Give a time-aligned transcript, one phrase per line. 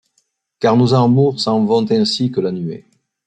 [0.59, 2.87] Car nos amours s’en vont ainsi que la nuée